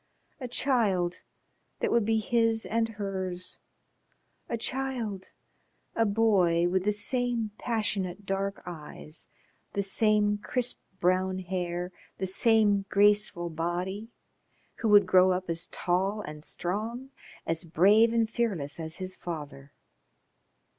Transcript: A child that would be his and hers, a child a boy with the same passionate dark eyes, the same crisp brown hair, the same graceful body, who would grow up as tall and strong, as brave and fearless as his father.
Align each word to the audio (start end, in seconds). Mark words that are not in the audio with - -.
A 0.39 0.47
child 0.47 1.21
that 1.79 1.91
would 1.91 2.05
be 2.05 2.17
his 2.17 2.65
and 2.65 2.89
hers, 2.89 3.59
a 4.49 4.57
child 4.57 5.29
a 5.95 6.07
boy 6.07 6.67
with 6.67 6.85
the 6.85 6.91
same 6.91 7.51
passionate 7.59 8.25
dark 8.25 8.63
eyes, 8.65 9.27
the 9.73 9.83
same 9.83 10.39
crisp 10.39 10.79
brown 10.99 11.37
hair, 11.37 11.91
the 12.17 12.25
same 12.25 12.85
graceful 12.89 13.51
body, 13.51 14.09
who 14.77 14.89
would 14.89 15.05
grow 15.05 15.33
up 15.33 15.47
as 15.51 15.67
tall 15.67 16.21
and 16.21 16.43
strong, 16.43 17.11
as 17.45 17.63
brave 17.63 18.11
and 18.11 18.27
fearless 18.31 18.79
as 18.79 18.95
his 18.97 19.15
father. 19.15 19.71